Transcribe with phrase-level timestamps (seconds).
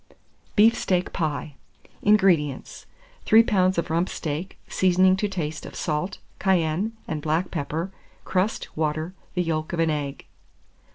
[0.55, 1.53] BEEF STEAK PIE.
[2.03, 2.09] 604.
[2.09, 2.87] INGREDIENTS.
[3.25, 3.77] 3 lbs.
[3.77, 7.91] of rump steak, seasoning to taste of salt, cayenne, and black pepper,
[8.25, 10.25] crust, water, the yolk of an egg.